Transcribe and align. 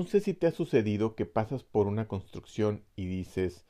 no 0.00 0.06
sé 0.06 0.20
si 0.20 0.32
te 0.32 0.46
ha 0.46 0.50
sucedido 0.50 1.14
que 1.14 1.26
pasas 1.26 1.62
por 1.62 1.86
una 1.86 2.08
construcción 2.08 2.84
y 2.96 3.04
dices, 3.04 3.66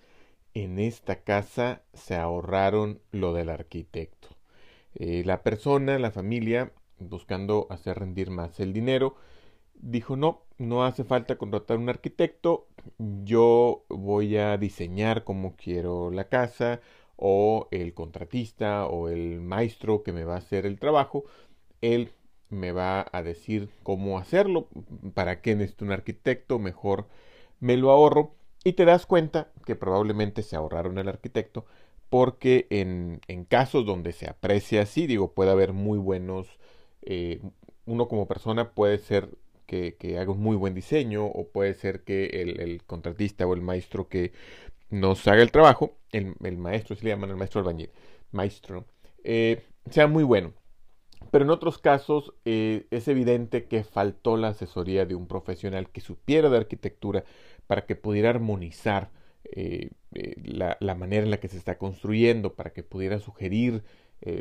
en 0.55 0.79
esta 0.79 1.25
casa 1.25 1.83
se 1.93 2.15
ahorraron 2.15 3.01
lo 3.11 3.35
del 3.35 3.49
arquitecto. 3.51 4.29
Eh, 4.95 5.25
la 5.27 5.43
persona, 5.43 5.99
la 5.99 6.13
familia, 6.13 6.73
buscando 7.01 7.67
hacer 7.69 7.99
rendir 7.99 8.31
más 8.31 8.61
el 8.61 8.73
dinero, 8.73 9.17
dijo, 9.75 10.15
no, 10.15 10.43
no 10.57 10.85
hace 10.85 11.03
falta 11.03 11.37
contratar 11.37 11.79
un 11.79 11.89
arquitecto, 11.89 12.69
yo 13.25 13.85
voy 13.89 14.37
a 14.37 14.57
diseñar 14.57 15.25
como 15.25 15.57
quiero 15.57 16.13
la 16.13 16.29
casa, 16.29 16.81
o 17.17 17.67
el 17.73 17.93
contratista 17.93 18.87
o 18.87 19.09
el 19.09 19.41
maestro 19.41 20.05
que 20.05 20.13
me 20.13 20.25
va 20.25 20.37
a 20.37 20.39
hacer 20.39 20.65
el 20.65 20.79
trabajo, 20.79 21.25
él 21.81 22.13
me 22.51 22.73
va 22.73 23.07
a 23.13 23.23
decir 23.23 23.71
cómo 23.83 24.19
hacerlo, 24.19 24.69
para 25.15 25.41
qué 25.41 25.55
necesito 25.57 25.85
un 25.85 25.93
arquitecto, 25.93 26.59
mejor 26.59 27.07
me 27.61 27.77
lo 27.77 27.91
ahorro 27.91 28.35
y 28.65 28.75
te 28.75 28.85
das 28.85 29.07
cuenta 29.07 29.51
que 29.65 29.77
probablemente 29.77 30.43
se 30.43 30.57
ahorraron 30.57 30.99
el 30.99 31.09
arquitecto 31.09 31.65
porque 32.09 32.67
en, 32.71 33.21
en 33.29 33.45
casos 33.45 33.87
donde 33.87 34.13
se 34.13 34.29
aprecia 34.29 34.83
así, 34.83 35.07
digo, 35.07 35.33
puede 35.33 35.51
haber 35.53 35.73
muy 35.73 35.99
buenos, 35.99 36.49
eh, 37.03 37.41
uno 37.87 38.09
como 38.09 38.27
persona 38.27 38.73
puede 38.73 38.99
ser 38.99 39.31
que, 39.67 40.19
haga 40.19 40.33
un 40.33 40.41
muy 40.41 40.57
buen 40.57 40.75
diseño 40.75 41.25
o 41.27 41.47
puede 41.49 41.75
ser 41.75 42.03
que 42.03 42.27
el, 42.27 42.61
el 42.61 42.83
contratista 42.85 43.47
o 43.47 43.55
el 43.55 43.63
maestro 43.63 44.09
que 44.09 44.33
nos 44.91 45.27
haga 45.29 45.43
el 45.43 45.53
trabajo, 45.53 45.97
el, 46.13 46.35
maestro, 46.59 46.97
se 46.97 47.05
le 47.05 47.11
llaman 47.11 47.31
el 47.31 47.37
maestro 47.37 47.61
albañil, 47.61 47.91
maestro, 48.33 48.85
eh, 49.25 49.63
sea 49.91 50.07
muy 50.09 50.25
bueno. 50.25 50.53
Pero 51.31 51.45
en 51.45 51.51
otros 51.51 51.79
casos 51.79 52.35
eh, 52.45 52.87
es 52.91 53.09
evidente 53.09 53.65
que 53.67 53.85
faltó 53.85 54.37
la 54.37 54.49
asesoría 54.49 55.07
de 55.07 55.15
un 55.15 55.27
profesional 55.27 55.91
que 55.91 56.01
supiera 56.01 56.49
de 56.49 56.57
arquitectura 56.57 57.25
para 57.67 57.87
que 57.87 57.97
pudiera 57.97 58.31
armonizar 58.31 59.11
eh, 59.45 59.91
la, 60.13 60.77
la, 60.81 60.95
manera 60.95 61.25
en 61.25 61.31
la 61.31 61.39
que 61.39 61.49
se 61.49 61.57
está 61.57 61.79
construyendo, 61.79 62.55
para 62.55 62.73
que 62.73 62.83
pudiera 62.83 63.21
sugerir 63.21 63.83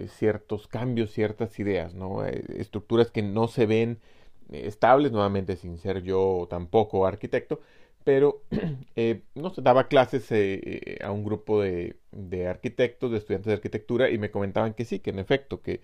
ciertos 0.10 0.68
cambios, 0.68 1.12
ciertas 1.12 1.58
ideas, 1.58 1.94
¿no? 1.94 2.26
estructuras 2.26 3.12
que 3.12 3.22
no 3.22 3.48
se 3.48 3.66
ven 3.66 4.00
estables, 4.52 5.12
nuevamente 5.12 5.56
sin 5.56 5.78
ser 5.78 6.04
yo 6.04 6.48
tampoco 6.50 7.06
arquitecto, 7.06 7.62
pero 8.04 8.44
eh, 8.96 9.22
no 9.36 9.52
daba 9.58 9.88
clases 9.88 10.32
eh, 10.32 10.60
eh, 10.64 11.00
a 11.04 11.12
un 11.12 11.24
grupo 11.24 11.62
de, 11.62 11.98
de, 12.12 12.48
arquitectos, 12.48 13.12
de 13.12 13.18
estudiantes 13.18 13.48
de 13.48 13.54
arquitectura, 13.54 14.10
y 14.10 14.18
me 14.18 14.32
comentaban 14.32 14.74
que 14.74 14.86
sí, 14.86 15.00
que 15.00 15.12
en 15.12 15.20
efecto, 15.20 15.62
que 15.62 15.82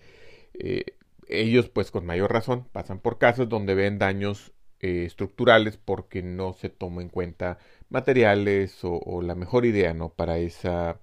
ellos 1.28 1.68
pues 1.68 1.90
con 1.90 2.06
mayor 2.06 2.32
razón 2.32 2.66
pasan 2.72 3.00
por 3.00 3.18
casos 3.18 3.48
donde 3.48 3.74
ven 3.74 3.98
daños 3.98 4.52
estructurales 4.80 5.76
porque 5.76 6.22
no 6.22 6.52
se 6.52 6.68
toma 6.68 7.02
en 7.02 7.08
cuenta 7.08 7.58
materiales 7.88 8.78
o, 8.82 9.22
la 9.22 9.34
mejor 9.34 9.64
idea, 9.66 9.94
¿no? 9.94 10.10
Para 10.10 10.38
esa, 10.38 11.00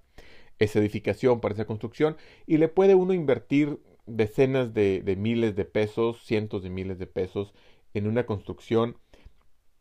esa 0.58 0.78
edificación, 0.78 1.40
para 1.40 1.54
esa 1.54 1.66
construcción, 1.66 2.16
y 2.46 2.58
le 2.58 2.68
puede 2.68 2.94
uno 2.94 3.14
invertir 3.14 3.80
decenas 4.06 4.74
de, 4.74 5.02
miles 5.18 5.56
de 5.56 5.64
pesos, 5.64 6.22
cientos 6.24 6.62
de 6.62 6.70
miles 6.70 6.98
de 6.98 7.06
pesos 7.06 7.54
en 7.94 8.06
una 8.06 8.26
construcción 8.26 8.98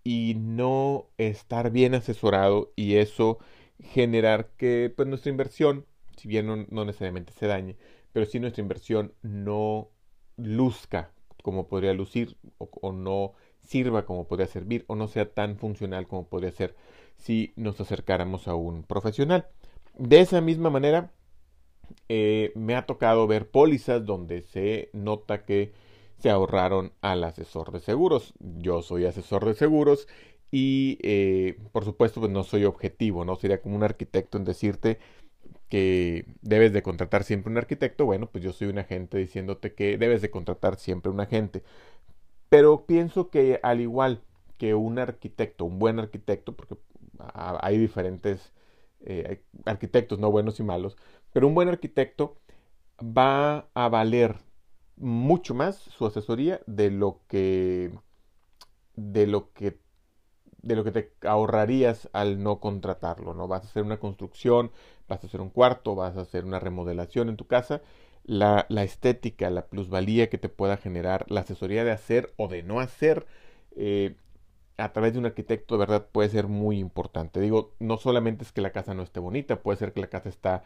y 0.03 0.35
no 0.37 1.09
estar 1.17 1.71
bien 1.71 1.95
asesorado 1.95 2.71
y 2.75 2.95
eso 2.95 3.39
generar 3.79 4.51
que 4.57 4.93
pues 4.95 5.07
nuestra 5.07 5.31
inversión, 5.31 5.85
si 6.17 6.27
bien 6.27 6.47
no, 6.47 6.85
necesariamente 6.85 7.33
se 7.33 7.47
dañe, 7.47 7.77
pero 8.13 8.25
si 8.25 8.39
nuestra 8.39 8.61
inversión 8.61 9.13
no 9.21 9.89
luzca 10.37 11.11
como 11.41 11.67
podría 11.67 11.93
lucir 11.93 12.37
o, 12.57 12.91
no 12.93 13.33
sirva 13.61 14.05
como 14.05 14.27
podría 14.27 14.47
servir 14.47 14.85
o 14.87 14.95
no 14.95 15.07
sea 15.07 15.33
tan 15.33 15.57
funcional 15.57 16.07
como 16.07 16.27
podría 16.27 16.51
ser 16.51 16.75
si 17.17 17.53
nos 17.55 17.79
acercáramos 17.81 18.47
a 18.47 18.55
un 18.55 18.83
profesional. 18.83 19.47
De 19.97 20.21
esa 20.21 20.41
misma 20.41 20.69
manera, 20.69 21.11
eh, 22.09 22.51
me 22.55 22.75
ha 22.75 22.85
tocado 22.85 23.27
ver 23.27 23.49
pólizas 23.49 24.05
donde 24.05 24.41
se 24.41 24.89
nota 24.93 25.45
que 25.45 25.73
se 26.17 26.29
ahorraron 26.29 26.93
al 27.01 27.23
asesor 27.23 27.71
de 27.71 27.79
seguros. 27.79 28.33
Yo 28.39 28.81
soy 28.81 29.05
asesor 29.05 29.45
de 29.45 29.53
seguros 29.53 30.07
y 30.49 30.99
eh, 31.03 31.57
por 31.71 31.83
supuesto 31.83 32.21
pues 32.21 32.31
no 32.31 32.43
soy 32.43 32.65
objetivo, 32.65 33.25
¿no? 33.25 33.35
Sería 33.35 33.61
como 33.61 33.75
un 33.75 33.83
arquitecto 33.83 34.37
en 34.37 34.45
decirte 34.45 34.99
que 35.69 36.25
debes 36.41 36.73
de 36.73 36.83
contratar 36.83 37.23
siempre 37.23 37.51
un 37.51 37.57
arquitecto. 37.57 38.05
Bueno, 38.05 38.29
pues 38.31 38.43
yo 38.43 38.53
soy 38.53 38.67
un 38.67 38.79
agente 38.79 39.17
diciéndote 39.17 39.73
que 39.73 39.97
debes 39.97 40.21
de 40.21 40.31
contratar 40.31 40.77
siempre 40.77 41.11
un 41.11 41.19
agente. 41.19 41.63
Pero 42.49 42.85
pienso 42.85 43.29
que 43.29 43.59
al 43.63 43.81
igual 43.81 44.21
que 44.57 44.75
un 44.75 44.99
arquitecto, 44.99 45.65
un 45.65 45.79
buen 45.79 45.99
arquitecto, 45.99 46.55
porque 46.55 46.77
hay 47.17 47.77
diferentes 47.77 48.53
eh, 49.01 49.41
arquitectos, 49.65 50.19
no 50.19 50.31
buenos 50.31 50.59
y 50.59 50.63
malos, 50.63 50.97
pero 51.33 51.47
un 51.47 51.55
buen 51.55 51.69
arquitecto 51.69 52.37
va 53.01 53.69
a 53.73 53.89
valer 53.89 54.37
mucho 54.97 55.53
más 55.55 55.77
su 55.77 56.05
asesoría 56.05 56.61
de 56.67 56.91
lo 56.91 57.21
que 57.27 57.91
de 58.95 59.27
lo 59.27 59.51
que 59.53 59.79
de 60.63 60.75
lo 60.75 60.83
que 60.83 60.91
te 60.91 61.13
ahorrarías 61.27 62.09
al 62.13 62.41
no 62.41 62.59
contratarlo, 62.59 63.33
¿no? 63.33 63.47
Vas 63.47 63.63
a 63.63 63.67
hacer 63.67 63.83
una 63.83 63.99
construcción, 63.99 64.71
vas 65.07 65.23
a 65.23 65.27
hacer 65.27 65.41
un 65.41 65.49
cuarto, 65.49 65.95
vas 65.95 66.17
a 66.17 66.21
hacer 66.21 66.45
una 66.45 66.59
remodelación 66.59 67.29
en 67.29 67.37
tu 67.37 67.45
casa, 67.47 67.81
la, 68.23 68.65
la 68.69 68.83
estética, 68.83 69.49
la 69.49 69.67
plusvalía 69.67 70.29
que 70.29 70.37
te 70.37 70.49
pueda 70.49 70.77
generar, 70.77 71.25
la 71.29 71.41
asesoría 71.41 71.83
de 71.83 71.91
hacer 71.91 72.33
o 72.37 72.47
de 72.47 72.63
no 72.63 72.79
hacer 72.79 73.27
eh, 73.75 74.15
a 74.77 74.91
través 74.93 75.13
de 75.13 75.19
un 75.19 75.25
arquitecto, 75.25 75.75
de 75.75 75.79
verdad, 75.79 76.07
puede 76.11 76.29
ser 76.29 76.47
muy 76.47 76.79
importante. 76.79 77.39
Digo, 77.39 77.73
no 77.79 77.97
solamente 77.97 78.43
es 78.43 78.51
que 78.51 78.61
la 78.61 78.71
casa 78.71 78.93
no 78.93 79.03
esté 79.03 79.19
bonita, 79.19 79.61
puede 79.61 79.77
ser 79.77 79.93
que 79.93 80.01
la 80.01 80.07
casa 80.07 80.29
está 80.29 80.63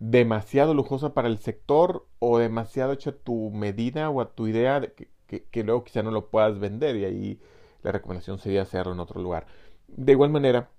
demasiado 0.00 0.74
lujosa 0.74 1.14
para 1.14 1.28
el 1.28 1.38
sector 1.38 2.06
o 2.18 2.38
demasiado 2.38 2.92
hecha 2.92 3.10
a 3.10 3.14
tu 3.14 3.50
medida 3.50 4.10
o 4.10 4.20
a 4.20 4.34
tu 4.34 4.46
idea 4.48 4.80
de 4.80 4.92
que, 4.92 5.44
que, 5.44 5.64
luego 5.64 5.84
quizá 5.84 6.02
no 6.02 6.10
lo 6.10 6.28
puedas 6.30 6.58
vender 6.58 6.96
y 6.96 7.04
ahí 7.04 7.40
la 7.86 7.92
recomendación 7.92 8.38
sería 8.38 8.62
hacerlo 8.62 8.92
en 8.92 9.00
otro 9.00 9.22
lugar. 9.22 9.46
De 9.88 10.12
igual 10.12 10.30
manera, 10.30 10.70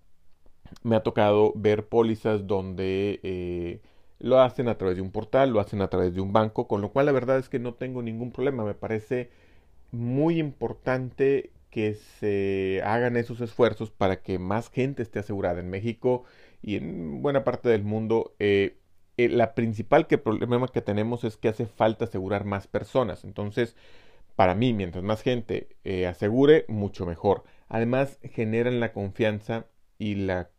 me 0.83 0.97
ha 0.97 1.03
tocado 1.03 1.53
ver 1.55 1.87
pólizas 1.87 2.47
donde 2.47 3.19
eh, 3.23 3.81
lo 4.19 4.41
hacen 4.41 4.67
a 4.67 4.77
través 4.77 4.97
de 4.97 5.01
un 5.01 5.11
portal, 5.11 5.51
lo 5.51 5.61
hacen 5.61 5.81
a 5.81 5.89
través 5.89 6.13
de 6.13 6.21
un 6.21 6.33
banco, 6.33 6.67
con 6.67 6.81
lo 6.81 6.91
cual 6.91 7.05
la 7.05 7.13
verdad 7.13 7.37
es 7.37 7.47
que 7.47 7.59
no 7.59 7.73
tengo 7.75 8.01
ningún 8.01 8.31
problema. 8.31 8.65
Me 8.65 8.73
parece 8.73 9.29
muy 9.91 10.37
importante 10.39 11.51
que 11.69 11.93
se 11.93 12.81
hagan 12.83 13.15
esos 13.15 13.39
esfuerzos 13.39 13.89
para 13.89 14.21
que 14.21 14.37
más 14.37 14.69
gente 14.69 15.01
esté 15.01 15.19
asegurada 15.19 15.61
en 15.61 15.69
México 15.69 16.25
y 16.61 16.75
en 16.75 17.21
buena 17.21 17.45
parte 17.45 17.69
del 17.69 17.83
mundo. 17.83 18.35
Eh, 18.39 18.77
eh, 19.17 19.29
la 19.29 19.55
principal 19.55 20.07
que 20.07 20.17
problema 20.17 20.67
que 20.67 20.81
tenemos 20.81 21.23
es 21.23 21.37
que 21.37 21.47
hace 21.47 21.65
falta 21.67 22.05
asegurar 22.05 22.43
más 22.43 22.67
personas. 22.67 23.23
Entonces, 23.23 23.75
para 24.37 24.53
mí, 24.53 24.71
mientras 24.71 25.03
más 25.03 25.23
gente 25.23 25.67
eh, 25.83 26.05
asegure, 26.05 26.65
mucho 26.67 27.07
mejor. 27.07 27.43
Además, 27.69 28.19
generan 28.21 28.79
la 28.79 28.93
confianza 28.93 29.65
y 29.97 30.13
la, 30.13 30.51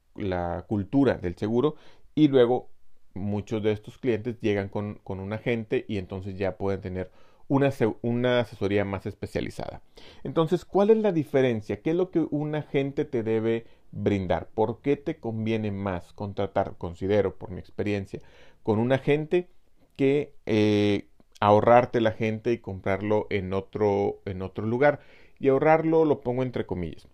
cultura 0.66 1.14
del 1.14 1.36
seguro 1.36 1.76
y 2.16 2.26
luego 2.26 2.70
muchos 3.14 3.62
de 3.62 3.70
estos 3.70 3.96
clientes 3.98 4.40
llegan 4.40 4.68
con, 4.68 5.00
un 5.06 5.32
agente 5.32 5.84
y 5.86 5.98
entonces 5.98 6.36
ya 6.36 6.56
pueden 6.56 6.80
tener 6.80 7.12
una, 7.46 7.70
una, 8.02 8.40
asesoría 8.40 8.84
más 8.84 9.06
especializada. 9.06 9.80
Entonces, 10.24 10.64
¿cuál 10.64 10.90
es 10.90 10.96
la 10.96 11.12
diferencia? 11.12 11.80
¿Qué 11.80 11.90
es 11.90 11.96
lo 11.96 12.10
que 12.10 12.18
un 12.18 12.56
agente 12.56 13.04
te 13.04 13.22
debe 13.22 13.66
brindar? 13.92 14.48
¿Por 14.54 14.80
qué 14.80 14.96
te 14.96 15.20
conviene 15.20 15.70
más 15.70 16.12
contratar, 16.14 16.74
considero 16.78 17.36
por 17.36 17.52
mi 17.52 17.60
experiencia, 17.60 18.20
con 18.64 18.80
un 18.80 18.90
agente 18.90 19.48
que 19.94 20.34
eh, 20.46 21.07
ahorrarte 21.40 22.00
la 22.00 22.12
gente 22.12 22.52
y 22.52 22.58
comprarlo 22.58 23.26
en 23.30 23.52
otro, 23.52 24.20
en 24.24 24.42
otro 24.42 24.66
lugar? 24.66 25.00
Y 25.38 25.48
ahorrarlo 25.48 26.04
lo 26.04 26.20
pongo 26.20 26.42
entre 26.42 26.66
comillas, 26.66 27.08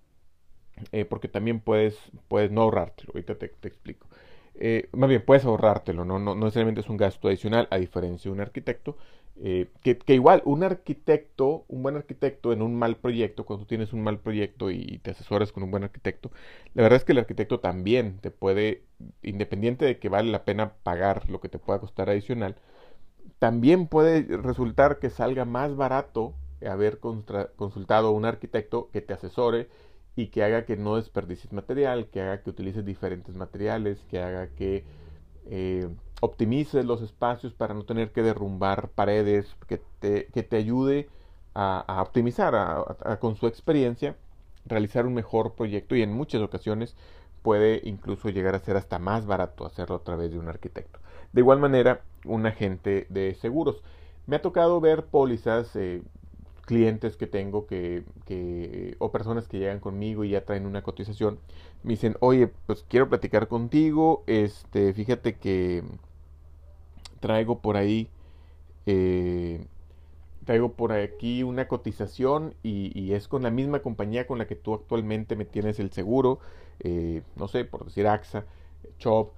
eh, 0.93 1.05
porque 1.05 1.29
también 1.29 1.61
puedes, 1.61 1.97
puedes 2.29 2.51
no 2.51 2.63
ahorrártelo, 2.63 3.13
ahorita 3.15 3.37
te, 3.37 3.49
te 3.49 3.69
explico. 3.69 4.09
Eh, 4.57 4.89
más 4.93 5.09
bien, 5.09 5.25
puedes 5.25 5.45
ahorrártelo, 5.45 6.05
¿no? 6.05 6.19
¿no? 6.19 6.35
No 6.35 6.45
necesariamente 6.45 6.81
es 6.81 6.89
un 6.89 6.97
gasto 6.97 7.29
adicional, 7.29 7.67
a 7.71 7.79
diferencia 7.79 8.29
de 8.29 8.35
un 8.35 8.41
arquitecto, 8.41 8.97
eh, 9.43 9.69
que, 9.83 9.99
igual, 10.15 10.43
un 10.45 10.63
arquitecto, 10.63 11.65
un 11.69 11.83
buen 11.83 11.97
arquitecto 11.97 12.53
en 12.53 12.63
un 12.63 12.77
mal 12.77 12.97
proyecto, 12.97 13.45
cuando 13.45 13.67
tienes 13.67 13.93
un 13.93 14.03
mal 14.03 14.21
proyecto 14.21 14.71
y 14.71 14.99
te 14.99 15.11
asesoras 15.11 15.51
con 15.53 15.65
un 15.65 15.73
buen 15.73 15.83
arquitecto, 15.85 16.31
la 16.75 16.83
verdad 16.85 16.99
es 16.99 17.05
que 17.05 17.13
el 17.13 17.19
arquitecto 17.19 17.59
también 17.61 18.19
te 18.21 18.31
puede, 18.31 18.85
independiente 19.23 19.85
de 19.85 19.99
que 19.99 20.09
vale 20.09 20.31
la 20.31 20.45
pena 20.45 20.75
pagar 20.85 21.29
lo 21.29 21.41
que 21.41 21.49
te 21.49 21.59
pueda 21.59 21.81
costar 21.81 22.09
adicional, 22.11 22.57
también 23.45 23.89
puede 23.89 24.23
resultar 24.39 24.99
que 24.99 25.11
salga 25.11 25.45
más 25.45 25.77
barato 25.77 26.33
haber 26.67 26.99
consultado 26.99 28.09
a 28.09 28.11
un 28.11 28.25
arquitecto 28.25 28.89
que 28.91 29.03
te 29.03 29.13
asesore 29.13 29.69
y 30.17 30.29
que 30.29 30.43
haga 30.43 30.65
que 30.65 30.79
no 30.79 30.97
desperdicies 30.97 31.53
material, 31.53 32.09
que 32.09 32.23
haga 32.23 32.43
que 32.43 32.49
utilices 32.49 32.87
diferentes 32.87 33.37
materiales, 33.37 34.03
que 34.09 34.19
haga 34.19 34.47
que 34.47 34.87
eh, 35.51 35.87
optimices 36.23 36.87
los 36.87 37.03
espacios 37.03 37.53
para 37.53 37.75
no 37.75 37.85
tener 37.85 38.13
que 38.13 38.23
derrumbar 38.23 38.89
paredes, 38.89 39.55
que 39.69 39.83
te, 39.99 40.25
que 40.29 40.43
te 40.43 40.57
ayude 40.57 41.11
a, 41.55 42.01
optimizar 42.01 43.19
con 43.21 43.37
su 43.37 43.47
experiencia 43.47 44.17
realizar 44.65 45.05
un 45.05 45.13
mejor 45.13 45.53
proyecto 45.53 45.95
y 45.97 46.01
en 46.01 46.15
muchas 46.15 46.41
ocasiones 46.41 46.97
puede 47.43 47.83
incluso 47.85 48.31
llegar 48.31 48.55
a 48.55 48.61
ser 48.61 48.79
hasta 48.79 48.99
más 48.99 49.27
barato 49.27 49.67
hacerlo 49.67 49.97
a 49.97 50.03
través 50.03 50.31
de 50.31 50.39
un 50.39 50.49
arquitecto. 50.49 50.99
De 51.35 51.43
igual 51.43 51.59
manera, 51.59 52.01
un 52.25 52.47
agente 52.47 53.07
de 53.11 53.35
seguros. 53.35 53.83
Me 54.27 54.37
ha 54.37 54.43
tocado 54.43 54.81
ver 54.81 55.05
pólizas, 55.07 55.75
eh, 55.77 56.03
clientes 56.63 57.17
que 57.17 57.27
tengo 57.27 57.67
que, 57.67 58.05
que, 58.27 58.97
o 58.99 59.13
personas 59.13 59.49
que 59.49 59.59
llegan 59.59 59.81
conmigo 59.81 60.25
y 60.25 60.31
ya 60.31 60.45
traen 60.45 60.67
una 60.67 60.83
cotización, 60.83 61.39
me 61.83 61.93
dicen, 61.93 62.17
oye, 62.21 62.49
pues 62.67 62.85
quiero 62.89 63.09
platicar 63.09 63.49
contigo, 63.49 64.25
este, 64.27 64.95
fíjate 64.95 65.37
que 65.37 65.85
traigo 67.21 67.61
por 67.61 67.77
ahí 67.77 68.09
eh, 68.87 69.67
traigo 70.45 70.73
por 70.73 70.93
aquí 70.93 71.43
una 71.43 71.69
cotización 71.69 72.55
y, 72.63 73.13
es 73.13 73.29
con 73.29 73.43
la 73.43 73.51
misma 73.51 73.81
compañía 73.81 74.27
con 74.27 74.39
la 74.39 74.47
que 74.47 74.57
tú 74.57 74.75
actualmente 74.75 75.37
me 75.37 75.45
tienes 75.45 75.81
el 75.81 75.91
seguro, 75.91 76.39
eh, 76.81 77.23
no 77.37 77.49
sé, 77.49 77.65
por 77.65 77.87
decir 77.87 78.07
AXA, 78.07 78.45
CHOP, 78.99 79.33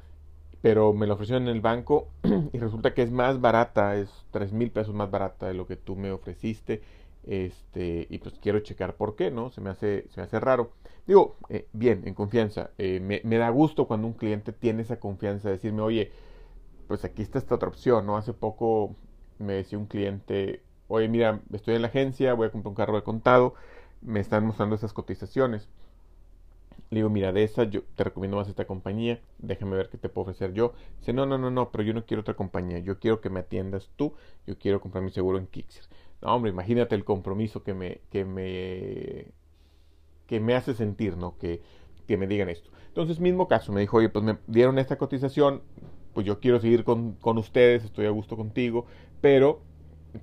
pero 0.67 0.93
me 0.93 1.07
lo 1.07 1.15
ofrecieron 1.15 1.45
en 1.45 1.55
el 1.55 1.61
banco 1.61 2.09
y 2.53 2.59
resulta 2.59 2.93
que 2.93 3.03
es 3.03 3.13
más 3.13 3.41
barata, 3.41 3.95
es 3.95 4.11
tres 4.33 4.53
mil 4.53 4.73
pesos 4.73 4.93
más 4.97 5.09
barata 5.09 5.47
de 5.47 5.55
lo 5.55 5.65
que 5.65 5.77
tú 5.77 5.95
me 5.95 6.11
ofreciste. 6.11 6.83
Este, 7.23 8.09
y 8.11 8.19
pues 8.19 8.35
quiero 8.41 8.59
checar 8.59 8.97
por 8.97 9.15
qué, 9.15 9.31
¿no? 9.31 9.53
Se 9.53 9.61
me 9.61 9.71
hace, 9.71 10.09
se 10.11 10.21
me 10.21 10.25
hace 10.25 10.41
raro. 10.41 10.73
Digo, 11.07 11.37
eh, 11.51 11.69
bien, 11.73 12.03
en 12.05 12.15
confianza. 12.15 12.71
Eh, 12.79 12.99
me, 12.99 13.21
me, 13.23 13.37
da 13.37 13.49
gusto 13.51 13.87
cuando 13.87 14.09
un 14.09 14.15
cliente 14.15 14.51
tiene 14.51 14.83
esa 14.83 14.99
confianza 14.99 15.51
de 15.51 15.55
decirme, 15.55 15.83
oye, 15.83 16.11
pues 16.89 17.05
aquí 17.05 17.23
está 17.23 17.39
esta 17.39 17.55
otra 17.55 17.69
opción, 17.69 18.05
¿no? 18.05 18.17
Hace 18.17 18.33
poco 18.33 18.97
me 19.39 19.53
decía 19.53 19.79
un 19.79 19.87
cliente, 19.87 20.65
oye, 20.89 21.07
mira, 21.07 21.43
estoy 21.53 21.77
en 21.77 21.83
la 21.83 21.89
agencia, 21.89 22.35
voy 22.35 22.49
a 22.49 22.51
comprar 22.51 22.71
un 22.71 22.75
carro 22.75 22.97
de 22.97 23.05
contado, 23.05 23.55
me 24.03 24.19
están 24.19 24.45
mostrando 24.45 24.75
esas 24.75 24.93
cotizaciones. 24.93 25.69
Le 26.91 26.99
digo, 27.01 27.11
mira, 27.11 27.33
de 27.33 27.43
esa 27.43 27.65
yo 27.65 27.83
te 27.97 28.05
recomiendo 28.05 28.37
más 28.37 28.49
esta 28.49 28.67
compañía, 28.67 29.21
déjame 29.39 29.77
ver 29.77 29.89
qué 29.89 29.99
te 29.99 30.09
puedo 30.09 30.23
ofrecer 30.31 30.53
yo. 30.53 30.73
Dice, 31.01 31.13
no, 31.13 31.27
no, 31.27 31.37
no, 31.39 31.51
no, 31.51 31.71
pero 31.71 31.83
yo 31.85 31.93
no 31.95 32.05
quiero 32.07 32.21
otra 32.21 32.35
compañía, 32.35 32.79
yo 32.79 32.99
quiero 33.01 33.21
que 33.21 33.31
me 33.31 33.41
atiendas 33.41 33.91
tú, 33.97 34.15
yo 34.47 34.57
quiero 34.59 34.81
comprar 34.81 35.03
mi 35.03 35.11
seguro 35.11 35.39
en 35.39 35.47
Kixer. 35.47 35.85
No, 36.23 36.35
hombre, 36.35 36.51
imagínate 36.51 36.95
el 36.95 37.05
compromiso 37.05 37.63
que 37.63 37.75
me, 37.75 38.01
que 38.11 38.25
me, 38.25 39.27
que 40.27 40.41
me 40.41 40.55
hace 40.55 40.75
sentir, 40.75 41.17
¿no? 41.17 41.37
Que, 41.39 41.63
que 42.07 42.17
me 42.17 42.27
digan 42.27 42.49
esto. 42.49 42.71
Entonces, 42.89 43.21
mismo 43.21 43.49
caso, 43.49 43.73
me 43.73 43.81
dijo, 43.81 43.99
oye, 43.99 44.09
pues 44.09 44.25
me 44.25 44.39
dieron 44.47 44.79
esta 44.79 44.97
cotización, 44.99 45.63
pues 46.15 46.27
yo 46.27 46.41
quiero 46.41 46.61
seguir 46.61 46.85
con, 46.85 47.13
con 47.15 47.39
ustedes, 47.39 47.85
estoy 47.85 48.07
a 48.07 48.11
gusto 48.11 48.37
contigo, 48.37 48.87
pero 49.21 49.61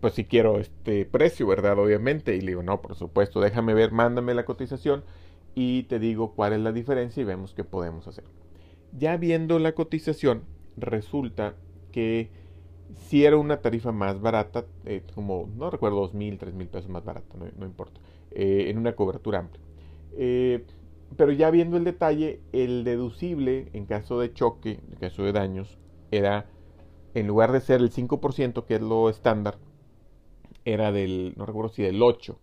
pues 0.01 0.13
si 0.15 0.25
quiero 0.25 0.59
este 0.59 1.05
precio, 1.05 1.45
¿verdad? 1.47 1.77
Obviamente. 1.77 2.35
Y 2.35 2.41
le 2.41 2.47
digo, 2.47 2.63
no, 2.63 2.81
por 2.81 2.95
supuesto, 2.95 3.39
déjame 3.41 3.73
ver, 3.73 3.91
mándame 3.91 4.33
la 4.33 4.45
cotización 4.45 5.03
y 5.55 5.83
te 5.83 5.99
digo 5.99 6.33
cuál 6.33 6.53
es 6.53 6.59
la 6.59 6.71
diferencia 6.71 7.21
y 7.21 7.25
vemos 7.25 7.53
qué 7.53 7.63
podemos 7.63 8.07
hacer. 8.07 8.23
Ya 8.97 9.17
viendo 9.17 9.59
la 9.59 9.73
cotización, 9.73 10.43
resulta 10.77 11.55
que 11.91 12.29
si 12.97 13.25
era 13.25 13.37
una 13.37 13.61
tarifa 13.61 13.91
más 13.91 14.21
barata, 14.21 14.65
eh, 14.85 15.03
como 15.13 15.49
no 15.55 15.69
recuerdo, 15.69 16.01
dos 16.01 16.13
mil, 16.13 16.37
tres 16.37 16.53
mil 16.53 16.67
pesos 16.67 16.89
más 16.89 17.03
barata, 17.03 17.35
no, 17.37 17.65
importa, 17.65 17.99
eh, 18.31 18.65
en 18.67 18.77
una 18.77 18.95
cobertura 18.95 19.39
amplia. 19.39 19.63
Eh, 20.15 20.65
pero 21.15 21.31
ya 21.31 21.51
viendo 21.51 21.77
el 21.77 21.83
detalle, 21.83 22.41
el 22.51 22.83
deducible 22.83 23.69
en 23.73 23.85
caso 23.85 24.19
de 24.19 24.33
choque, 24.33 24.79
en 24.89 24.97
caso 24.97 25.23
de 25.23 25.31
daños, 25.31 25.77
era, 26.11 26.47
en 27.13 27.27
lugar 27.27 27.51
de 27.51 27.61
ser 27.61 27.81
el 27.81 27.91
5%, 27.91 28.65
que 28.65 28.75
es 28.75 28.81
lo 28.81 29.09
estándar, 29.09 29.57
era 30.65 30.91
del, 30.91 31.33
no 31.37 31.45
recuerdo 31.45 31.69
si 31.69 31.83
del 31.83 32.01
8. 32.01 32.39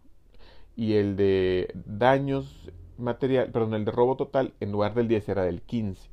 Y 0.77 0.95
el 0.95 1.17
de 1.17 1.73
daños 1.75 2.71
material, 3.01 3.51
perdón, 3.51 3.75
el 3.75 3.85
de 3.85 3.93
robo 3.93 4.17
total, 4.17 4.55
en 4.61 4.73
lugar 4.73 4.95
del 4.95 5.09
10 5.09 5.29
era 5.29 5.45
del 5.45 5.63
15. 5.63 6.11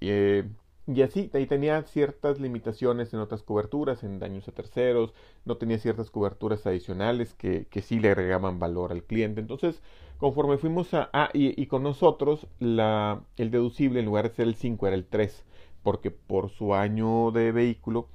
Eh, 0.00 0.44
y 0.86 1.02
así, 1.02 1.30
ahí 1.34 1.46
tenía 1.46 1.82
ciertas 1.82 2.40
limitaciones 2.40 3.14
en 3.14 3.20
otras 3.20 3.42
coberturas, 3.42 4.02
en 4.02 4.18
daños 4.18 4.48
a 4.48 4.52
terceros, 4.52 5.14
no 5.44 5.56
tenía 5.56 5.78
ciertas 5.78 6.10
coberturas 6.10 6.66
adicionales 6.66 7.34
que, 7.34 7.66
que 7.70 7.82
sí 7.82 8.00
le 8.00 8.08
agregaban 8.08 8.58
valor 8.58 8.90
al 8.92 9.04
cliente. 9.04 9.40
Entonces, 9.40 9.80
conforme 10.18 10.58
fuimos 10.58 10.92
a... 10.94 11.10
Ah, 11.12 11.30
y, 11.34 11.66
con 11.66 11.82
nosotros, 11.82 12.46
la, 12.58 13.22
el 13.36 13.50
deducible 13.50 14.00
en 14.00 14.06
lugar 14.06 14.28
de 14.28 14.36
ser 14.36 14.48
el 14.48 14.56
5 14.56 14.86
era 14.86 14.96
el 14.96 15.06
3, 15.06 15.44
porque 15.82 16.10
por 16.10 16.50
su 16.50 16.74
año 16.74 17.30
de 17.32 17.52
vehículo 17.52 18.08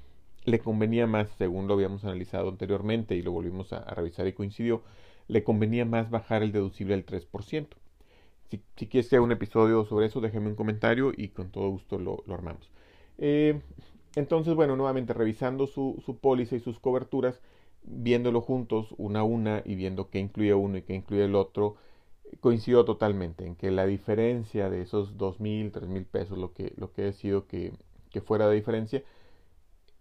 le 0.45 0.59
convenía 0.59 1.07
más, 1.07 1.29
según 1.37 1.67
lo 1.67 1.73
habíamos 1.73 2.05
analizado 2.05 2.49
anteriormente 2.49 3.15
y 3.15 3.21
lo 3.21 3.33
volvimos 3.33 3.73
a, 3.73 3.81
revisar 3.93 4.27
y 4.27 4.33
coincidió, 4.33 4.81
le 5.27 5.43
convenía 5.43 5.83
más 5.83 6.09
bajar 6.09 6.43
el 6.43 6.53
deducible 6.53 6.93
al 6.93 7.05
3%. 7.05 7.67
Si, 8.49 8.61
si 8.75 8.87
quieres 8.87 9.09
que 9.09 9.19
un 9.19 9.31
episodio 9.31 9.85
sobre 9.85 10.07
eso, 10.07 10.21
déjame 10.21 10.47
un 10.47 10.55
comentario 10.55 11.11
y 11.15 11.29
con 11.29 11.49
todo 11.49 11.69
gusto 11.69 11.99
lo, 11.99 12.23
armamos. 12.33 12.69
Eh, 13.17 13.59
entonces, 14.15 14.55
bueno, 14.55 14.75
nuevamente 14.75 15.13
revisando 15.13 15.67
su, 15.67 16.01
su 16.05 16.17
póliza 16.17 16.55
y 16.55 16.59
sus 16.59 16.79
coberturas, 16.79 17.41
viéndolo 17.83 18.41
juntos 18.41 18.93
una 18.97 19.21
a 19.21 19.23
una 19.23 19.61
y 19.65 19.75
viendo 19.75 20.09
qué 20.09 20.19
incluye 20.19 20.53
uno 20.53 20.77
y 20.77 20.81
qué 20.83 20.95
incluye 20.95 21.25
el 21.25 21.35
otro, 21.35 21.75
coincidió 22.39 22.85
totalmente 22.85 23.45
en 23.45 23.55
que 23.55 23.71
la 23.71 23.85
diferencia 23.85 24.69
de 24.69 24.81
esos 24.81 25.17
dos 25.17 25.39
mil, 25.39 25.71
tres 25.71 25.89
mil 25.89 26.05
pesos, 26.05 26.37
lo 26.37 26.53
que, 26.53 26.73
lo 26.77 26.91
que 26.93 27.07
he 27.07 27.13
sido 27.13 27.47
que, 27.47 27.73
que 28.11 28.21
fuera 28.21 28.47
de 28.47 28.55
diferencia, 28.55 29.03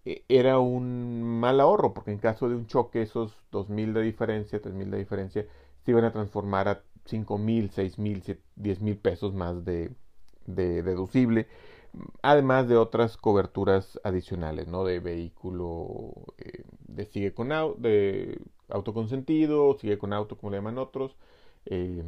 e, 0.06 0.24
era 0.28 0.58
un 0.60 1.22
mal 1.22 1.60
ahorro, 1.60 1.92
porque 1.92 2.12
en 2.12 2.18
caso 2.18 2.48
de 2.48 2.54
un 2.54 2.66
choque 2.66 3.02
esos 3.02 3.36
2.000 3.50 3.92
de 3.92 4.02
diferencia, 4.02 4.62
3.000 4.62 4.90
de 4.90 4.98
diferencia, 4.98 5.46
se 5.84 5.90
iban 5.90 6.04
a 6.04 6.12
transformar 6.12 6.68
a 6.68 6.82
5.000, 7.06 7.70
6.000, 7.70 8.38
10.000 8.56 9.00
pesos 9.00 9.34
más 9.34 9.64
de, 9.64 9.92
de, 10.46 10.82
deducible, 10.82 11.48
además 12.22 12.68
de 12.68 12.76
otras 12.76 13.16
coberturas 13.16 14.00
adicionales, 14.04 14.68
¿no? 14.68 14.84
De 14.84 15.00
vehículo, 15.00 16.12
eh, 16.38 16.64
de 16.88 17.06
sigue 17.06 17.34
con 17.34 17.52
auto, 17.52 17.80
de 17.80 18.40
autoconsentido, 18.68 19.76
sigue 19.78 19.98
con 19.98 20.12
auto, 20.12 20.36
como 20.36 20.50
le 20.50 20.58
llaman 20.58 20.78
otros, 20.78 21.16
eh, 21.66 22.04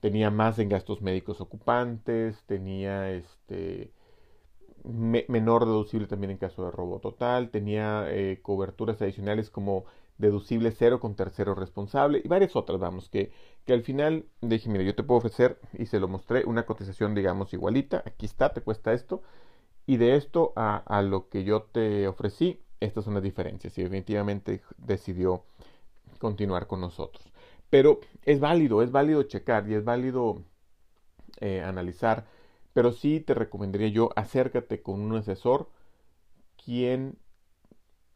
tenía 0.00 0.30
más 0.30 0.58
en 0.58 0.68
gastos 0.68 1.02
médicos 1.02 1.40
ocupantes, 1.40 2.42
tenía 2.46 3.10
este 3.12 3.92
menor 4.84 5.66
deducible 5.66 6.06
también 6.06 6.30
en 6.32 6.38
caso 6.38 6.64
de 6.64 6.70
robo 6.70 7.00
total, 7.00 7.50
tenía 7.50 8.06
eh, 8.10 8.40
coberturas 8.42 9.00
adicionales 9.02 9.50
como 9.50 9.84
deducible 10.18 10.72
cero 10.72 11.00
con 11.00 11.14
tercero 11.14 11.54
responsable 11.54 12.20
y 12.24 12.28
varias 12.28 12.56
otras, 12.56 12.80
vamos, 12.80 13.08
que, 13.08 13.32
que 13.68 13.74
al 13.74 13.82
final 13.82 14.24
dije, 14.40 14.70
mira, 14.70 14.82
yo 14.82 14.94
te 14.94 15.02
puedo 15.02 15.18
ofrecer 15.18 15.60
y 15.74 15.84
se 15.84 16.00
lo 16.00 16.08
mostré 16.08 16.46
una 16.46 16.64
cotización, 16.64 17.14
digamos, 17.14 17.52
igualita, 17.52 18.02
aquí 18.06 18.24
está, 18.24 18.54
te 18.54 18.62
cuesta 18.62 18.94
esto, 18.94 19.22
y 19.84 19.98
de 19.98 20.16
esto 20.16 20.54
a, 20.56 21.02
lo 21.02 21.28
que 21.28 21.44
yo 21.44 21.64
te 21.64 22.08
ofrecí, 22.08 22.62
estas 22.80 23.04
son 23.04 23.12
las 23.12 23.22
diferencias, 23.22 23.76
y 23.76 23.82
definitivamente 23.82 24.62
decidió 24.78 25.44
continuar 26.18 26.66
con 26.66 26.80
nosotros. 26.80 27.30
Pero 27.68 28.00
es 28.24 28.40
válido, 28.40 28.82
es 28.82 28.90
válido 28.90 29.22
checar 29.24 29.68
y 29.68 29.74
es 29.74 29.84
válido 29.84 30.42
eh, 31.40 31.60
analizar 31.60 32.24
pero 32.72 32.92
sí 32.92 33.20
te 33.20 33.34
recomendaría 33.34 33.88
yo 33.88 34.10
acércate 34.16 34.82
con 34.82 35.00
un 35.00 35.16
asesor 35.16 35.68
quien 36.64 37.18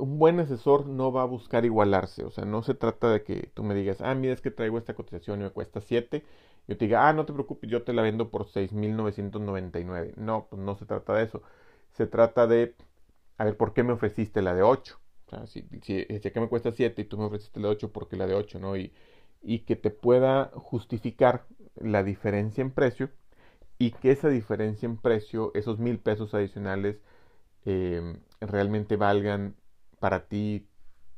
un 0.03 0.19
buen 0.19 0.41
asesor 0.41 0.87
no 0.87 1.13
va 1.13 1.23
a 1.23 1.27
buscar 1.27 1.65
igualarse, 1.65 2.25
o 2.25 2.31
sea, 2.31 2.45
no 2.45 2.63
se 2.65 2.75
trata 2.75 3.11
de 3.13 3.23
que 3.23 3.51
tú 3.55 3.63
me 3.63 3.75
digas, 3.75 4.01
ah, 4.01 4.15
mira, 4.17 4.35
es 4.35 4.41
que 4.41 4.51
traigo 4.51 4.77
esta 4.79 4.95
cotización 4.95 5.41
y 5.41 5.45
me 5.45 5.51
cuesta 5.51 5.81
7, 5.81 6.25
yo 6.67 6.77
te 6.77 6.87
diga, 6.87 7.09
ah, 7.09 7.13
no 7.13 7.25
te 7.25 7.33
preocupes, 7.33 7.71
yo 7.71 7.85
te 7.85 7.93
la 7.93 8.03
vendo 8.03 8.29
por 8.31 8.47
6.999. 8.49 10.15
No, 10.17 10.47
pues 10.51 10.61
no 10.63 10.77
se 10.77 10.87
trata 10.87 11.15
de 11.15 11.25
eso. 11.25 11.43
Se 11.93 12.07
trata 12.07 12.47
de, 12.47 12.75
a 13.39 13.45
ver, 13.45 13.57
¿por 13.57 13.75
qué 13.75 13.83
me 13.85 13.93
ofreciste 13.93 14.43
la 14.43 14.55
de 14.55 14.63
8? 14.63 14.99
O 15.27 15.31
sea, 15.31 15.47
si, 15.47 15.63
si, 15.83 16.07
que 16.07 16.41
me 16.41 16.49
cuesta 16.49 16.73
7 16.73 17.03
y 17.03 17.05
tú 17.05 17.19
me 17.19 17.25
ofreciste 17.27 17.61
la 17.61 17.69
de 17.69 17.75
8, 17.75 17.93
¿por 17.93 18.09
qué 18.09 18.17
la 18.17 18.27
de 18.27 18.35
8? 18.35 18.59
¿no? 18.61 18.77
Y, 18.77 18.93
y 19.43 19.61
que 19.61 19.77
te 19.77 19.91
pueda 19.91 20.51
justificar 20.55 21.47
la 21.77 22.03
diferencia 22.05 22.63
en 22.63 22.71
precio 22.73 23.11
y 23.79 23.93
que 23.93 24.13
esa 24.13 24.29
diferencia 24.29 24.87
en 24.87 24.97
precio, 24.97 25.53
esos 25.55 25.79
mil 25.79 25.99
pesos 25.99 26.35
adicionales, 26.35 26.99
em, 27.65 28.21
realmente 28.41 28.97
valgan 28.97 29.57
para 30.03 30.29
ti 30.29 30.67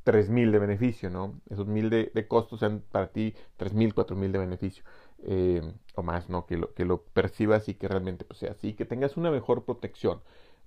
tres 0.05 0.29
mil 0.29 0.51
de 0.53 0.59
beneficio, 0.59 1.09
¿no? 1.09 1.41
Esos 1.49 1.67
mil 1.67 1.89
de, 1.89 2.11
de 2.15 2.27
costos 2.27 2.59
sean 2.61 2.83
para 2.91 3.11
ti 3.11 3.35
tres 3.57 3.73
mil, 3.73 3.93
cuatro 3.95 4.15
mil 4.15 4.31
de 4.31 4.39
beneficio 4.39 4.83
em, 5.23 5.73
o 5.95 6.03
más, 6.03 6.29
¿no? 6.29 6.45
Que 6.45 6.57
lo, 6.57 6.73
que 6.75 6.85
lo 6.85 7.03
percibas 7.05 7.69
y 7.69 7.75
que 7.75 7.87
realmente 7.87 8.25
pues, 8.25 8.39
sea 8.39 8.51
así, 8.51 8.73
que 8.75 8.85
tengas 8.85 9.17
una 9.17 9.31
mejor 9.31 9.65
protección, 9.65 10.21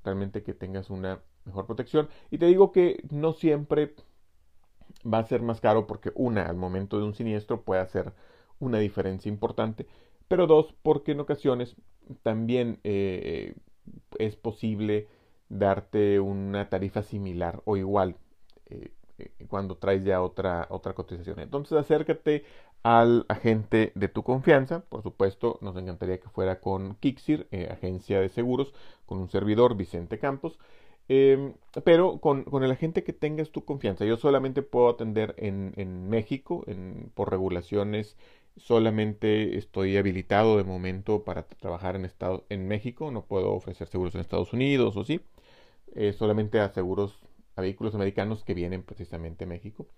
realmente 0.04 0.42
que 0.42 0.54
tengas 0.54 0.90
una 0.90 1.22
mejor 1.44 1.66
protección. 1.66 2.08
Y 2.30 2.38
te 2.38 2.46
digo 2.46 2.72
que 2.72 3.04
no 3.10 3.32
siempre 3.34 3.94
va 5.04 5.18
a 5.18 5.24
ser 5.26 5.42
más 5.42 5.60
caro 5.60 5.86
porque 5.86 6.12
una, 6.14 6.44
al 6.46 6.56
momento 6.56 6.98
de 6.98 7.04
un 7.04 7.14
siniestro 7.14 7.62
puede 7.62 7.80
hacer 7.80 8.12
una 8.58 8.78
diferencia 8.78 9.28
importante, 9.28 9.86
pero 10.28 10.46
dos, 10.46 10.74
porque 10.82 11.12
en 11.12 11.20
ocasiones 11.20 11.76
también 12.22 12.80
eh, 12.84 13.54
es 14.18 14.36
posible 14.36 15.08
darte 15.48 16.20
una 16.20 16.68
tarifa 16.68 17.02
similar 17.02 17.62
o 17.64 17.76
igual. 17.76 18.16
Eh, 18.66 18.90
eh, 19.18 19.30
cuando 19.48 19.76
traes 19.76 20.04
ya 20.04 20.22
otra, 20.22 20.66
otra 20.70 20.94
cotización. 20.94 21.40
Entonces 21.40 21.76
acércate 21.76 22.44
al 22.82 23.26
agente 23.28 23.92
de 23.94 24.08
tu 24.08 24.22
confianza. 24.22 24.80
Por 24.88 25.02
supuesto, 25.02 25.58
nos 25.60 25.76
encantaría 25.76 26.20
que 26.20 26.28
fuera 26.28 26.60
con 26.60 26.94
Kixir, 26.96 27.48
eh, 27.50 27.68
agencia 27.70 28.20
de 28.20 28.28
seguros, 28.28 28.72
con 29.06 29.18
un 29.18 29.28
servidor, 29.28 29.76
Vicente 29.76 30.18
Campos. 30.18 30.58
Em, 31.10 31.54
pero 31.84 32.18
con, 32.20 32.44
el 32.62 32.70
agente 32.70 33.02
que 33.02 33.14
tengas 33.14 33.50
tu 33.50 33.64
confianza. 33.64 34.04
Yo 34.04 34.16
solamente 34.18 34.62
puedo 34.62 34.90
atender 34.90 35.34
en, 35.38 35.72
en 35.76 36.08
México, 36.08 36.64
en, 36.66 37.10
por 37.14 37.30
regulaciones 37.30 38.16
solamente 38.58 39.56
estoy 39.56 39.96
habilitado 39.96 40.56
de 40.56 40.64
momento 40.64 41.24
para 41.24 41.44
trabajar 41.44 41.96
en, 41.96 42.04
estado, 42.04 42.44
en 42.48 42.66
México, 42.68 43.10
no 43.10 43.24
puedo 43.24 43.52
ofrecer 43.52 43.88
seguros 43.88 44.14
en 44.14 44.20
Estados 44.20 44.52
Unidos 44.52 44.96
o 44.96 45.04
sí, 45.04 45.20
eh, 45.98 46.12
solamente 46.12 46.60
a 46.60 46.68
seguros 46.68 47.18
a 47.56 47.60
vehículos 47.60 47.92
americanos 47.92 48.44
que 48.44 48.54
vienen 48.54 48.84
precisamente 48.84 49.42
a 49.42 49.46
México. 49.48 49.88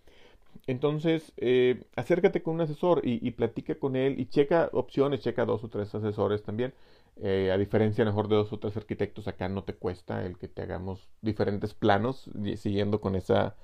Entonces, 0.66 1.34
eh, 1.36 1.84
acércate 1.94 2.42
con 2.42 2.54
un 2.54 2.62
asesor 2.62 3.02
y, 3.04 3.30
platica 3.32 3.74
con 3.74 3.96
él 3.96 4.18
y 4.18 4.24
checa 4.26 4.70
opciones, 4.72 5.20
checa 5.20 5.44
dos 5.44 5.62
o 5.62 5.68
tres 5.68 5.94
asesores 5.94 6.42
también. 6.42 6.72
Eh, 7.16 7.50
a 7.52 7.58
diferencia 7.58 8.02
mejor 8.06 8.28
de 8.28 8.36
dos 8.36 8.50
o 8.50 8.58
tres 8.58 8.78
arquitectos, 8.78 9.28
acá 9.28 9.50
no 9.50 9.64
te 9.64 9.74
cuesta 9.74 10.24
el 10.24 10.38
que 10.38 10.48
te 10.48 10.62
hagamos 10.62 11.10
diferentes 11.20 11.74
planos 11.74 12.30
siguiendo 12.56 13.02
con 13.02 13.14
esa 13.14 13.56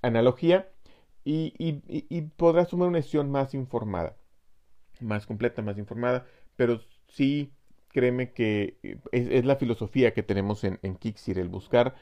analogía 0.00 0.70
y, 1.24 1.52
y 1.58 2.22
podrás 2.36 2.68
tomar 2.68 2.88
una 2.88 2.98
decisión 2.98 3.30
más 3.30 3.52
informada, 3.52 4.16
más 5.00 5.26
completa, 5.26 5.60
más 5.60 5.76
informada, 5.76 6.26
pero 6.56 6.80
sí 7.08 7.52
créeme 7.96 8.34
que 8.34 8.76
es, 9.10 9.46
la 9.46 9.56
filosofía 9.56 10.12
que 10.12 10.22
tenemos 10.22 10.64
en, 10.64 10.78
en 10.82 10.96
Kixir, 10.96 11.38
el 11.38 11.48
buscar 11.48 11.94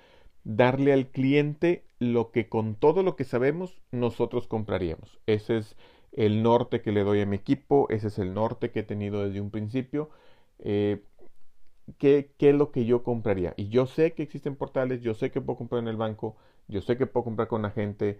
darle 0.42 0.92
al 0.92 1.06
cliente 1.06 1.84
lo 2.00 2.32
que 2.32 2.48
con 2.48 2.74
todo 2.74 3.04
lo 3.04 3.14
que 3.14 3.22
sabemos 3.22 3.80
nosotros 3.92 4.48
compraríamos. 4.48 5.20
Ese 5.26 5.58
es 5.58 5.76
el 6.10 6.42
norte 6.42 6.82
que 6.82 6.90
le 6.90 7.04
doy 7.04 7.20
a 7.20 7.26
mi 7.26 7.36
equipo, 7.36 7.86
ese 7.90 8.08
es 8.08 8.18
el 8.18 8.34
norte 8.34 8.72
que 8.72 8.80
he 8.80 8.82
tenido 8.82 9.24
desde 9.24 9.40
un 9.40 9.52
principio. 9.52 10.10
Eh, 10.58 11.00
¿qué, 11.98 12.34
¿Qué 12.38 12.50
es 12.50 12.56
lo 12.56 12.72
que 12.72 12.86
yo 12.86 13.04
compraría? 13.04 13.54
Y 13.56 13.68
yo 13.68 13.86
sé 13.86 14.14
que 14.14 14.24
existen 14.24 14.56
portales, 14.56 15.00
yo 15.00 15.14
sé 15.14 15.30
que 15.30 15.40
puedo 15.40 15.58
comprar 15.58 15.80
en 15.80 15.88
el 15.88 15.96
banco, 15.96 16.36
yo 16.66 16.80
sé 16.80 16.96
que 16.98 17.06
puedo 17.06 17.22
comprar 17.22 17.46
con 17.46 17.64
agente 17.64 18.18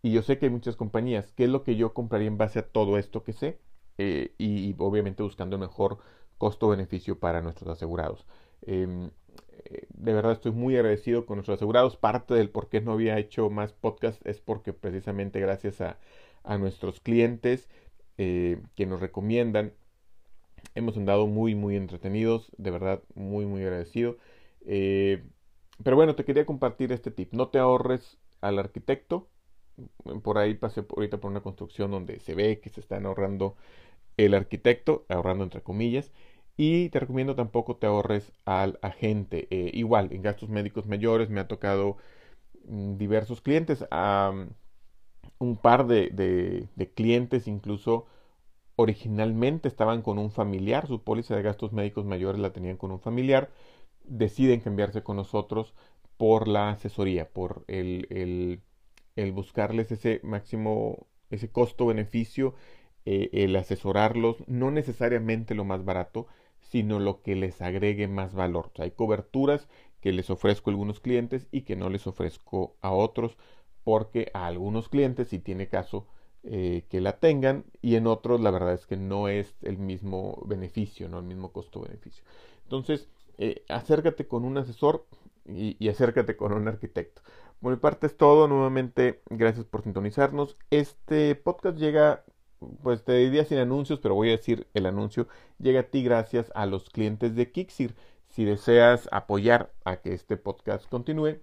y 0.00 0.12
yo 0.12 0.22
sé 0.22 0.38
que 0.38 0.46
hay 0.46 0.52
muchas 0.52 0.76
compañías. 0.76 1.34
¿Qué 1.36 1.44
es 1.44 1.50
lo 1.50 1.64
que 1.64 1.76
yo 1.76 1.92
compraría 1.92 2.28
en 2.28 2.38
base 2.38 2.60
a 2.60 2.66
todo 2.66 2.96
esto 2.96 3.24
que 3.24 3.34
sé? 3.34 3.58
Eh, 4.02 4.34
y, 4.38 4.74
obviamente 4.78 5.22
buscando 5.22 5.58
mejor 5.58 5.98
costo-beneficio 6.40 7.18
para 7.20 7.42
nuestros 7.42 7.68
asegurados. 7.70 8.26
Em, 8.62 9.10
eh, 9.66 9.86
de 9.90 10.12
verdad 10.14 10.32
estoy 10.32 10.52
muy 10.52 10.74
agradecido 10.74 11.26
con 11.26 11.36
nuestros 11.36 11.56
asegurados. 11.58 11.96
Parte 11.96 12.32
del 12.34 12.48
por 12.48 12.70
qué 12.70 12.80
no 12.80 12.92
había 12.92 13.18
hecho 13.18 13.50
más 13.50 13.74
podcast 13.74 14.26
es 14.26 14.40
porque 14.40 14.72
precisamente 14.72 15.38
gracias 15.38 15.82
a, 15.82 15.98
nuestros 16.58 17.00
clientes 17.00 17.68
eh, 18.16 18.62
que 18.74 18.86
nos 18.86 19.00
recomiendan, 19.00 19.74
hemos 20.74 20.96
andado 20.96 21.26
muy, 21.26 21.54
muy 21.54 21.76
entretenidos. 21.76 22.50
De 22.56 22.70
verdad, 22.70 23.02
muy, 23.14 23.44
muy 23.44 23.62
agradecido. 23.62 24.16
Eh, 24.64 25.22
pero 25.84 25.96
bueno, 25.96 26.14
te 26.14 26.24
quería 26.24 26.46
compartir 26.46 26.90
este 26.90 27.10
tip. 27.10 27.34
No 27.34 27.48
te 27.48 27.58
ahorres 27.58 28.18
al 28.40 28.58
arquitecto. 28.58 29.28
Por 30.22 30.38
ahí 30.38 30.54
pasé 30.54 30.84
ahorita 30.88 31.18
por 31.18 31.30
una 31.30 31.42
construcción 31.42 31.90
donde 31.90 32.18
se 32.20 32.34
ve 32.34 32.60
que 32.60 32.70
se 32.70 32.80
están 32.80 33.04
ahorrando 33.04 33.56
el 34.24 34.34
arquitecto, 34.34 35.04
ahorrando 35.08 35.44
entre 35.44 35.62
comillas. 35.62 36.12
Y 36.56 36.90
te 36.90 37.00
recomiendo 37.00 37.34
tampoco 37.34 37.76
te 37.76 37.86
ahorres 37.86 38.32
al 38.44 38.78
agente. 38.82 39.48
Eh, 39.50 39.70
igual, 39.74 40.12
en 40.12 40.22
gastos 40.22 40.50
médicos 40.50 40.86
mayores 40.86 41.30
me 41.30 41.40
ha 41.40 41.48
tocado 41.48 41.96
mm, 42.66 42.96
diversos 42.96 43.40
clientes. 43.40 43.84
un 45.38 45.56
par 45.56 45.86
de, 45.86 46.68
clientes 46.94 47.46
incluso 47.48 48.06
originalmente 48.76 49.68
estaban 49.68 50.02
con 50.02 50.18
un 50.18 50.30
familiar, 50.30 50.86
su 50.86 51.02
póliza 51.02 51.36
de 51.36 51.42
gastos 51.42 51.72
médicos 51.72 52.04
mayores 52.04 52.40
la 52.40 52.52
tenían 52.52 52.76
con 52.76 52.92
un 52.92 53.00
familiar, 53.00 53.50
deciden 54.04 54.60
cambiarse 54.60 55.02
con 55.02 55.16
nosotros 55.16 55.74
por 56.16 56.48
la 56.48 56.70
asesoría, 56.70 57.28
por 57.30 57.64
el, 57.68 58.60
el, 59.16 59.32
buscarles 59.32 59.92
ese 59.92 60.20
máximo, 60.22 61.06
ese 61.30 61.50
costo-beneficio, 61.50 62.54
eh, 63.12 63.28
el 63.32 63.56
asesorarlos, 63.56 64.44
no 64.46 64.70
necesariamente 64.70 65.56
lo 65.56 65.64
más 65.64 65.84
barato, 65.84 66.28
sino 66.60 67.00
lo 67.00 67.22
que 67.22 67.34
les 67.34 67.60
agregue 67.60 68.06
más 68.06 68.34
valor. 68.34 68.70
hay 68.78 68.92
coberturas 68.92 69.66
que 70.00 70.12
les 70.12 70.30
ofrezco 70.30 70.70
a 70.70 70.72
algunos 70.72 71.00
clientes 71.00 71.48
y 71.50 71.62
que 71.62 71.74
no 71.74 71.90
les 71.90 72.06
ofrezco 72.06 72.76
a 72.80 72.92
otros, 72.92 73.36
porque 73.82 74.30
a 74.32 74.46
algunos 74.46 74.88
clientes 74.88 75.26
sí 75.26 75.40
tiene 75.40 75.66
caso 75.66 76.06
eh, 76.44 76.84
que 76.88 77.00
la 77.00 77.18
tengan 77.18 77.64
y 77.82 77.96
en 77.96 78.06
otros 78.06 78.40
la 78.40 78.52
verdad 78.52 78.74
es 78.74 78.86
que 78.86 78.96
no 78.96 79.26
es 79.26 79.56
el 79.62 79.78
mismo 79.78 80.40
beneficio, 80.46 81.08
no 81.08 81.18
el 81.18 81.24
mismo 81.24 81.50
costo-beneficio. 81.50 82.22
Entonces, 82.62 83.08
eh, 83.38 83.64
acércate 83.68 84.28
con 84.28 84.44
un 84.44 84.56
asesor 84.56 85.04
y, 85.44 85.76
y, 85.84 85.88
acércate 85.88 86.36
con 86.36 86.52
un 86.52 86.68
arquitecto. 86.68 87.22
Por 87.60 87.72
mi 87.72 87.78
parte 87.78 88.06
es 88.06 88.16
todo. 88.16 88.46
Nuevamente, 88.46 89.20
gracias 89.30 89.66
por 89.66 89.82
sintonizarnos. 89.82 90.56
Este 90.70 91.34
podcast 91.34 91.76
llega 91.76 92.24
pues 92.82 93.04
te 93.04 93.14
diría 93.14 93.44
sin 93.44 93.58
anuncios, 93.58 94.00
pero 94.00 94.14
voy 94.14 94.28
a 94.28 94.32
decir 94.32 94.66
el 94.74 94.86
anuncio, 94.86 95.28
llega 95.58 95.80
a 95.80 95.84
ti 95.84 96.02
gracias 96.02 96.50
a 96.54 96.66
los 96.66 96.90
clientes 96.90 97.34
de 97.34 97.50
Kixir. 97.50 97.94
Si 98.28 98.44
deseas 98.44 99.08
apoyar 99.10 99.72
a 99.84 99.96
que 99.96 100.12
este 100.12 100.36
podcast 100.36 100.88
continúe, 100.88 101.38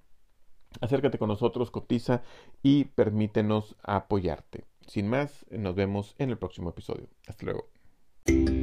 acércate 0.80 1.18
con 1.18 1.28
nosotros, 1.28 1.72
cotiza 1.72 2.24
y 2.64 2.86
permítenos 2.86 3.76
apoyarte. 3.84 4.66
Sin 4.88 5.10
más, 5.10 5.46
nos 5.52 5.76
vemos 5.76 6.16
en 6.18 6.30
el 6.30 6.38
próximo 6.38 6.70
episodio. 6.70 7.08
Hasta 7.28 7.46
luego. 7.46 8.57